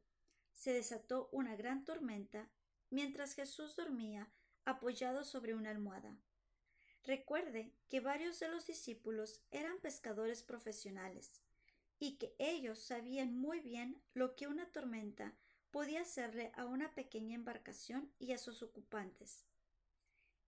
[0.52, 2.50] Se desató una gran tormenta
[2.90, 4.30] mientras Jesús dormía
[4.66, 6.18] apoyado sobre una almohada.
[7.04, 11.40] Recuerde que varios de los discípulos eran pescadores profesionales
[11.98, 15.34] y que ellos sabían muy bien lo que una tormenta
[15.70, 19.46] podía hacerle a una pequeña embarcación y a sus ocupantes.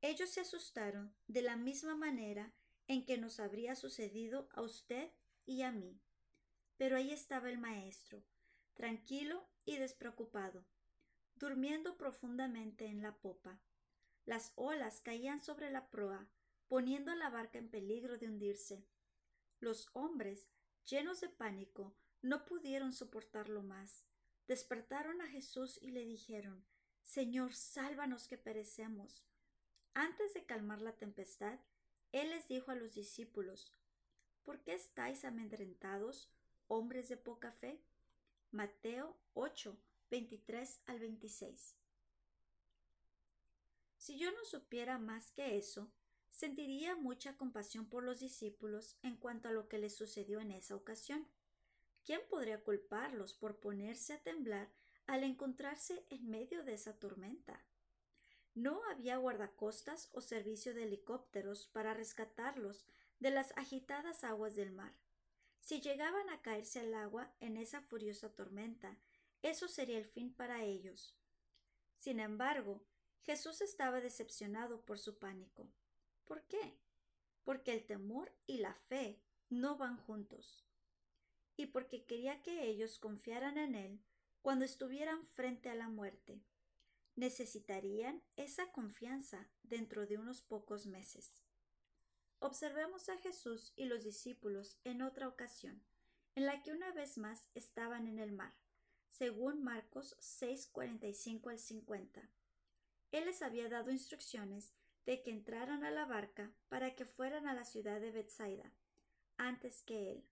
[0.01, 2.53] Ellos se asustaron de la misma manera
[2.89, 5.11] en que nos habría sucedido a usted
[5.47, 6.01] y a mí.
[6.77, 8.25] Pero ahí estaba el maestro,
[8.75, 10.65] tranquilo y despreocupado,
[11.37, 13.61] durmiendo profundamente en la popa.
[14.25, 16.29] Las olas caían sobre la proa,
[16.69, 18.85] poniendo la barca en peligro de hundirse.
[19.61, 20.49] Los hombres,
[20.85, 24.05] llenos de pánico, no pudieron soportarlo más.
[24.47, 26.65] Despertaron a Jesús y le dijeron
[27.03, 29.25] Señor, sálvanos que perecemos.
[29.95, 31.59] Antes de calmar la tempestad,
[32.13, 33.75] él les dijo a los discípulos
[34.45, 36.31] ¿Por qué estáis amedrentados?
[36.69, 37.83] hombres de poca fe.
[38.51, 39.77] Mateo 8,
[40.11, 41.77] 23 al 26.
[43.99, 45.93] Si yo no supiera más que eso,
[46.31, 50.75] sentiría mucha compasión por los discípulos en cuanto a lo que les sucedió en esa
[50.75, 51.27] ocasión.
[52.05, 54.69] ¿Quién podría culparlos por ponerse a temblar
[55.07, 57.65] al encontrarse en medio de esa tormenta?
[58.55, 62.85] No había guardacostas o servicio de helicópteros para rescatarlos
[63.21, 64.93] de las agitadas aguas del mar.
[65.61, 68.99] Si llegaban a caerse al agua en esa furiosa tormenta,
[69.43, 71.17] eso sería el fin para ellos.
[71.99, 72.85] Sin embargo,
[73.23, 75.71] Jesús estaba decepcionado por su pánico.
[76.25, 76.79] ¿Por qué?
[77.45, 80.65] Porque el temor y la fe no van juntos.
[81.63, 84.01] Y porque quería que ellos confiaran en Él
[84.41, 86.43] cuando estuvieran frente a la muerte.
[87.15, 91.41] Necesitarían esa confianza dentro de unos pocos meses.
[92.41, 95.85] Observemos a Jesús y los discípulos en otra ocasión,
[96.35, 98.55] en la que una vez más estaban en el mar,
[99.09, 102.29] según Marcos 6:45 al 50.
[103.13, 104.73] Él les había dado instrucciones
[105.07, 108.73] de que entraran a la barca para que fueran a la ciudad de Bethsaida,
[109.37, 110.32] antes que él.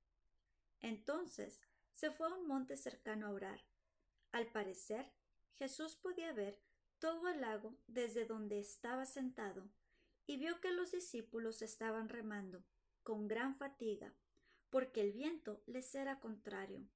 [0.80, 1.60] Entonces
[1.92, 3.60] se fue a un monte cercano a orar.
[4.32, 5.12] Al parecer,
[5.54, 6.60] Jesús podía ver
[6.98, 9.70] todo el lago desde donde estaba sentado
[10.26, 12.64] y vio que los discípulos estaban remando
[13.02, 14.14] con gran fatiga,
[14.68, 16.86] porque el viento les era contrario.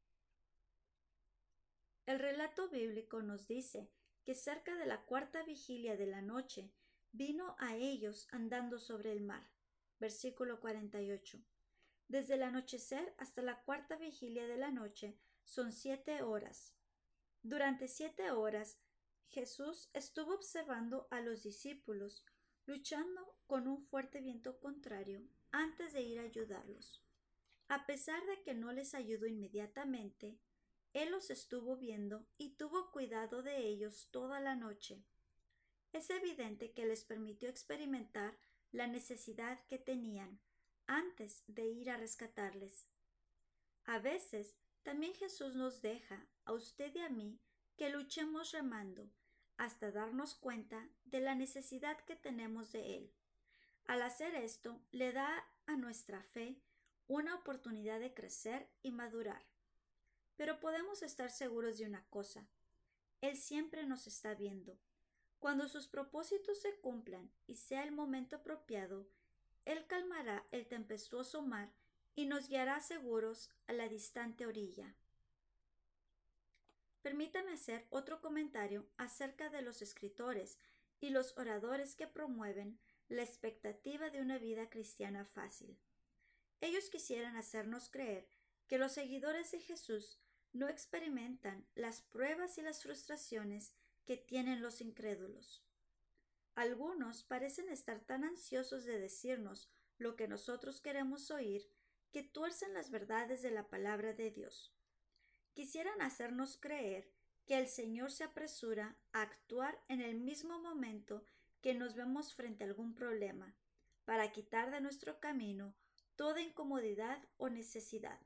[2.06, 3.90] El relato bíblico nos dice
[4.24, 6.70] que cerca de la cuarta vigilia de la noche
[7.12, 9.50] vino a ellos andando sobre el mar.
[9.98, 11.42] Versículo 48.
[12.08, 16.74] Desde el anochecer hasta la cuarta vigilia de la noche son siete horas.
[17.42, 18.78] Durante siete horas
[19.28, 22.24] Jesús estuvo observando a los discípulos
[22.66, 27.02] luchando con un fuerte viento contrario antes de ir a ayudarlos.
[27.68, 30.38] A pesar de que no les ayudó inmediatamente,
[30.92, 35.02] Él los estuvo viendo y tuvo cuidado de ellos toda la noche.
[35.92, 38.36] Es evidente que les permitió experimentar
[38.72, 40.40] la necesidad que tenían
[40.86, 42.86] antes de ir a rescatarles.
[43.84, 47.38] A veces también Jesús nos deja, a usted y a mí,
[47.76, 49.10] que luchemos remando
[49.56, 53.12] hasta darnos cuenta de la necesidad que tenemos de Él.
[53.86, 56.60] Al hacer esto, le da a nuestra fe
[57.06, 59.42] una oportunidad de crecer y madurar.
[60.36, 62.48] Pero podemos estar seguros de una cosa.
[63.20, 64.78] Él siempre nos está viendo.
[65.38, 69.06] Cuando sus propósitos se cumplan y sea el momento apropiado,
[69.64, 71.72] Él calmará el tempestuoso mar
[72.14, 74.94] y nos guiará seguros a la distante orilla.
[77.02, 80.58] Permítame hacer otro comentario acerca de los escritores
[81.00, 85.78] y los oradores que promueven la expectativa de una vida cristiana fácil.
[86.60, 88.26] Ellos quisieran hacernos creer
[88.66, 90.18] que los seguidores de Jesús
[90.52, 93.74] no experimentan las pruebas y las frustraciones
[94.06, 95.62] que tienen los incrédulos.
[96.54, 101.68] Algunos parecen estar tan ansiosos de decirnos lo que nosotros queremos oír
[102.12, 104.74] que tuercen las verdades de la palabra de Dios
[105.54, 107.10] quisieran hacernos creer
[107.46, 111.24] que el Señor se apresura a actuar en el mismo momento
[111.60, 113.56] que nos vemos frente a algún problema,
[114.04, 115.74] para quitar de nuestro camino
[116.16, 118.20] toda incomodidad o necesidad.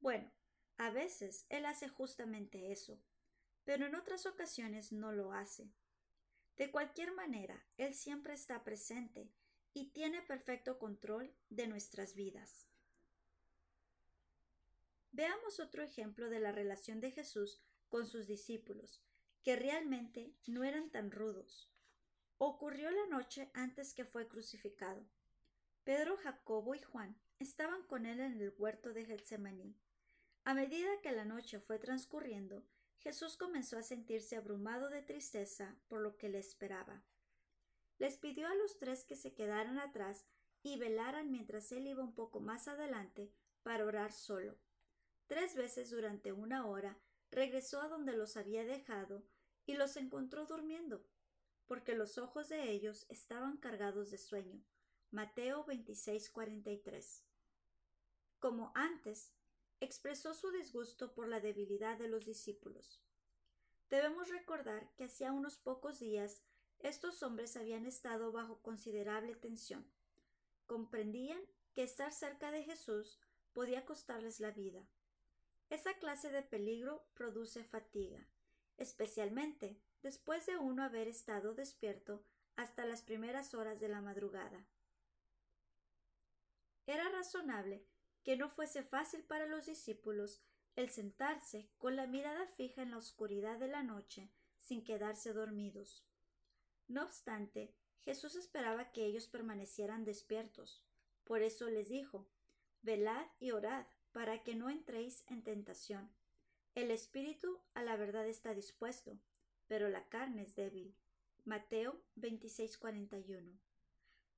[0.00, 0.30] Bueno,
[0.76, 3.00] a veces Él hace justamente eso,
[3.64, 5.72] pero en otras ocasiones no lo hace.
[6.56, 9.32] De cualquier manera, Él siempre está presente
[9.72, 12.68] y tiene perfecto control de nuestras vidas.
[15.10, 19.02] Veamos otro ejemplo de la relación de Jesús con sus discípulos,
[19.42, 21.70] que realmente no eran tan rudos.
[22.38, 25.06] Ocurrió la noche antes que fue crucificado.
[25.84, 29.76] Pedro, Jacobo y Juan estaban con él en el huerto de Getsemaní.
[30.44, 32.64] A medida que la noche fue transcurriendo,
[32.98, 37.02] Jesús comenzó a sentirse abrumado de tristeza por lo que le esperaba.
[37.98, 40.26] Les pidió a los tres que se quedaran atrás
[40.62, 43.30] y velaran mientras él iba un poco más adelante
[43.62, 44.56] para orar solo.
[45.26, 46.98] Tres veces durante una hora
[47.30, 49.22] regresó a donde los había dejado
[49.66, 51.04] y los encontró durmiendo,
[51.66, 54.62] porque los ojos de ellos estaban cargados de sueño.
[55.10, 57.22] Mateo 26:43.
[58.38, 59.32] Como antes,
[59.84, 63.00] expresó su disgusto por la debilidad de los discípulos.
[63.90, 66.42] Debemos recordar que hacía unos pocos días
[66.80, 69.90] estos hombres habían estado bajo considerable tensión.
[70.66, 71.40] Comprendían
[71.72, 73.20] que estar cerca de Jesús
[73.52, 74.86] podía costarles la vida.
[75.70, 78.28] Esa clase de peligro produce fatiga,
[78.76, 82.24] especialmente después de uno haber estado despierto
[82.56, 84.66] hasta las primeras horas de la madrugada.
[86.86, 87.86] Era razonable
[88.24, 90.42] que no fuese fácil para los discípulos
[90.76, 96.04] el sentarse con la mirada fija en la oscuridad de la noche sin quedarse dormidos.
[96.88, 100.82] No obstante, Jesús esperaba que ellos permanecieran despiertos.
[101.24, 102.26] Por eso les dijo
[102.82, 106.10] Velad y orad para que no entréis en tentación.
[106.74, 109.18] El espíritu a la verdad está dispuesto,
[109.68, 110.94] pero la carne es débil.
[111.44, 113.58] Mateo 26:41.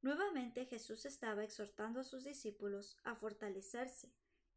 [0.03, 4.13] Nuevamente Jesús estaba exhortando a sus discípulos a fortalecerse,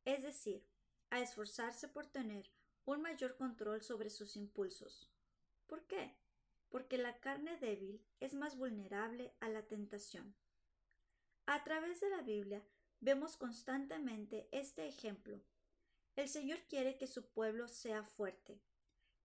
[0.05, 0.65] es decir,
[1.09, 2.51] a esforzarse por tener
[2.85, 5.09] un mayor control sobre sus impulsos.
[5.67, 6.15] ¿Por qué?
[6.69, 10.35] Porque la carne débil es más vulnerable a la tentación.
[11.45, 12.63] A través de la Biblia
[12.99, 15.41] vemos constantemente este ejemplo.
[16.15, 18.61] El Señor quiere que su pueblo sea fuerte.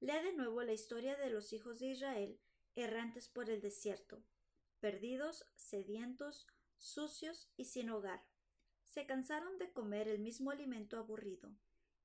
[0.00, 2.38] Lea de nuevo la historia de los hijos de Israel
[2.76, 4.22] errantes por el desierto,
[4.84, 8.22] perdidos, sedientos, sucios y sin hogar.
[8.84, 11.56] Se cansaron de comer el mismo alimento aburrido,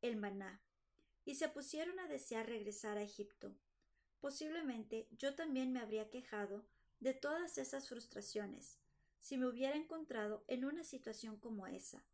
[0.02, 0.62] el maná,
[1.26, 3.54] y se pusieron a desear regresar a Egipto.
[4.22, 6.66] Posiblemente yo también me habría quejado
[7.02, 8.80] de todas esas frustraciones,
[9.20, 12.06] si me hubiera encontrado en una situación como esa.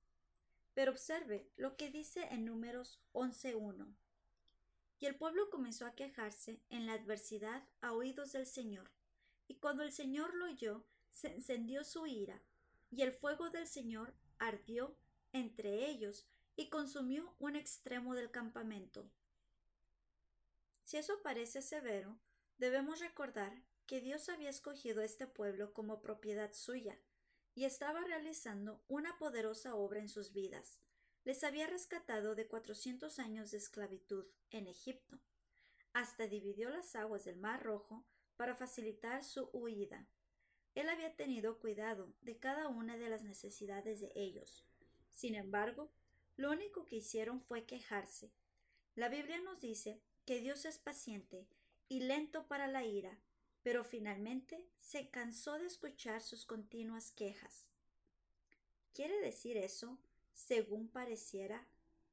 [0.74, 3.94] Pero observe lo que dice en números 11.1.
[4.98, 8.95] Y el pueblo comenzó a quejarse en la adversidad a oídos del Señor.
[9.48, 12.42] Y cuando el Señor lo oyó, se encendió su ira,
[12.90, 14.98] y el fuego del Señor ardió
[15.32, 19.10] entre ellos y consumió un extremo del campamento.
[20.84, 22.18] Si eso parece severo,
[22.58, 26.98] debemos recordar que Dios había escogido a este pueblo como propiedad suya
[27.54, 30.80] y estaba realizando una poderosa obra en sus vidas.
[31.24, 35.20] Les había rescatado de cuatrocientos años de esclavitud en Egipto.
[35.94, 38.06] Hasta dividió las aguas del Mar Rojo
[38.38, 40.08] para facilitar su huida.
[40.76, 44.66] Él había tenido cuidado de cada una de las necesidades de ellos.
[45.12, 45.90] Sin embargo,
[46.36, 48.32] lo único que hicieron fue quejarse.
[48.96, 51.48] La Biblia nos dice que Dios es paciente
[51.88, 53.18] y lento para la ira,
[53.64, 57.68] pero finalmente se cansó de escuchar sus continuas quejas.
[58.94, 59.98] ¿Quiere decir eso,
[60.34, 61.66] según pareciera,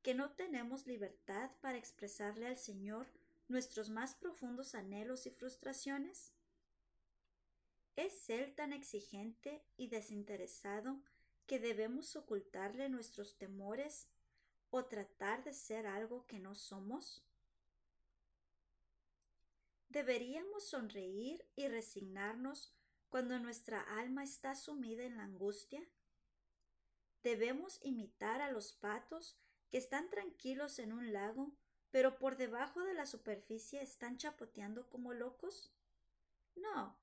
[0.03, 3.07] que no tenemos libertad para expresarle al Señor
[3.49, 6.33] nuestros más profundos anhelos y frustraciones?
[7.97, 11.03] ¿Es Él tan exigente y desinteresado
[11.47, 14.09] que debemos ocultarle nuestros temores
[14.71, 17.23] o tratar de ser algo que no somos?
[19.89, 22.73] ¿Deberíamos sonreír y resignarnos
[23.11, 25.87] cuando nuestra alma está sumida en la angustia?
[27.23, 29.39] ¿Debemos imitar a los patos
[29.69, 31.53] que están tranquilos en un lago,
[31.93, 35.73] pero por debajo de la superficie están chapoteando como locos?
[36.57, 36.99] No,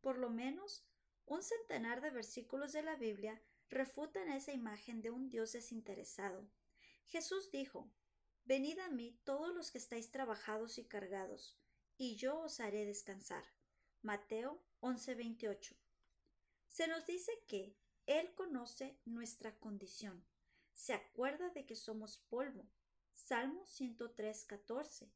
[0.00, 0.86] por lo menos
[1.26, 6.48] un centenar de versículos de la Biblia refutan esa imagen de un Dios desinteresado.
[7.06, 7.90] Jesús dijo,
[8.44, 11.58] Venid a mí todos los que estáis trabajados y cargados,
[11.96, 13.44] y yo os haré descansar.
[14.02, 15.74] Mateo 11:28.
[16.68, 17.74] Se nos dice que
[18.04, 20.26] Él conoce nuestra condición,
[20.74, 22.68] se acuerda de que somos polvo.
[23.14, 25.08] Salmo 103:14.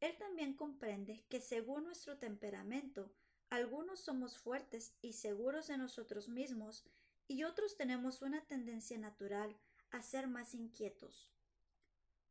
[0.00, 3.10] Él también comprende que según nuestro temperamento,
[3.48, 6.84] algunos somos fuertes y seguros de nosotros mismos
[7.28, 9.56] y otros tenemos una tendencia natural
[9.90, 11.30] a ser más inquietos.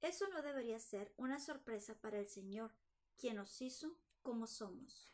[0.01, 2.71] Eso no debería ser una sorpresa para el Señor,
[3.17, 5.09] quien nos hizo como somos.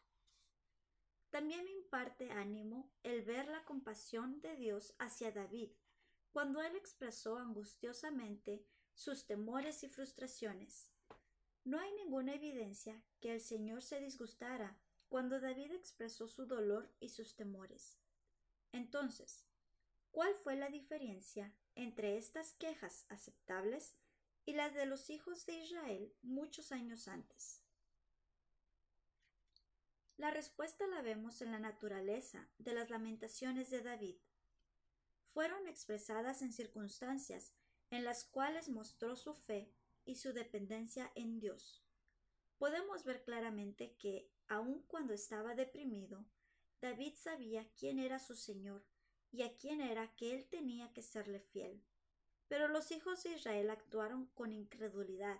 [1.29, 5.71] También me imparte ánimo el ver la compasión de Dios hacia David,
[6.31, 8.65] cuando él expresó angustiosamente
[8.97, 10.89] sus temores y frustraciones.
[11.63, 14.75] No hay ninguna evidencia que el Señor se disgustara
[15.07, 17.99] cuando David expresó su dolor y sus temores.
[18.71, 19.45] Entonces,
[20.09, 23.95] ¿cuál fue la diferencia entre estas quejas aceptables
[24.45, 27.61] y las de los hijos de Israel muchos años antes?
[30.17, 34.15] La respuesta la vemos en la naturaleza de las lamentaciones de David.
[35.29, 37.53] Fueron expresadas en circunstancias
[37.89, 39.71] en las cuales mostró su fe
[40.05, 41.83] y su dependencia en Dios.
[42.57, 46.25] Podemos ver claramente que Aun cuando estaba deprimido,
[46.81, 48.85] David sabía quién era su Señor
[49.31, 51.83] y a quién era que él tenía que serle fiel.
[52.47, 55.37] Pero los hijos de Israel actuaron con incredulidad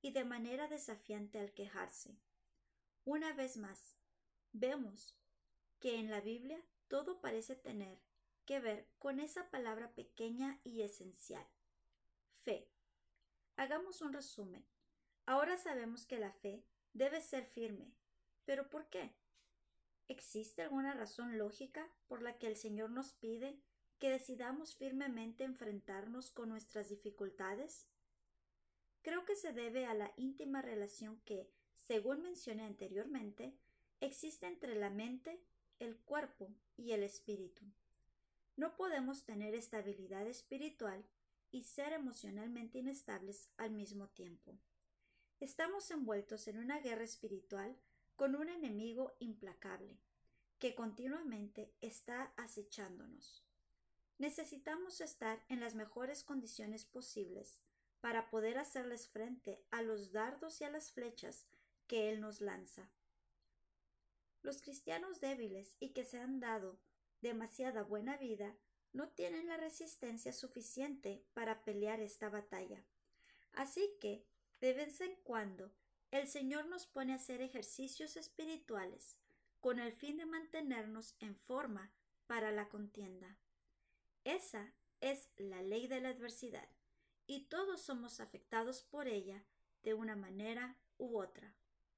[0.00, 2.16] y de manera desafiante al quejarse.
[3.04, 3.94] Una vez más,
[4.52, 5.14] vemos
[5.78, 8.00] que en la Biblia todo parece tener
[8.46, 11.46] que ver con esa palabra pequeña y esencial,
[12.46, 12.70] fe.
[13.56, 14.64] Hagamos un resumen.
[15.26, 17.92] Ahora sabemos que la fe debe ser firme,
[18.44, 19.12] ¿Pero por qué?
[20.06, 23.58] ¿Existe alguna razón lógica por la que el Señor nos pide
[23.98, 27.88] que decidamos firmemente enfrentarnos con nuestras dificultades?
[29.02, 33.58] Creo que se debe a la íntima relación que, según mencioné anteriormente,
[34.00, 35.42] existe entre la mente,
[35.80, 37.64] el cuerpo y el espíritu.
[38.54, 41.04] No podemos tener estabilidad espiritual
[41.50, 44.58] y ser emocionalmente inestables al mismo tiempo.
[45.40, 47.76] Estamos envueltos en una guerra espiritual
[48.16, 49.98] con un enemigo implacable
[50.58, 53.44] que continuamente está acechándonos.
[54.18, 57.60] Necesitamos estar en las mejores condiciones posibles
[58.00, 61.46] para poder hacerles frente a los dardos y a las flechas
[61.86, 62.88] que Él nos lanza.
[64.42, 66.78] Los cristianos débiles y que se han dado
[67.20, 68.56] demasiada buena vida
[68.96, 72.82] no tienen la resistencia suficiente para pelear esta batalla.
[73.52, 74.26] Así que,
[74.60, 75.72] de vez en cuando,
[76.10, 79.18] el Señor nos pone a hacer ejercicios espirituales
[79.60, 81.92] con el fin de mantenernos en forma
[82.26, 83.38] para la contienda.
[84.24, 86.68] Esa es la ley de la adversidad
[87.26, 89.44] y todos somos afectados por ella
[89.82, 91.54] de una manera u otra.